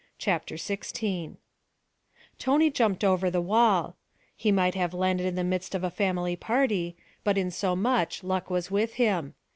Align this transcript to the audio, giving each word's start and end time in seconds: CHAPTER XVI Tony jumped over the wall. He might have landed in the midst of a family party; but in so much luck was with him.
CHAPTER 0.17 0.55
XVI 0.55 1.35
Tony 2.39 2.71
jumped 2.71 3.03
over 3.03 3.29
the 3.29 3.39
wall. 3.39 3.97
He 4.35 4.51
might 4.51 4.73
have 4.73 4.95
landed 4.95 5.27
in 5.27 5.35
the 5.35 5.43
midst 5.43 5.75
of 5.75 5.83
a 5.83 5.91
family 5.91 6.35
party; 6.35 6.97
but 7.23 7.37
in 7.37 7.51
so 7.51 7.75
much 7.75 8.23
luck 8.23 8.49
was 8.49 8.71
with 8.71 8.93
him. 8.95 9.35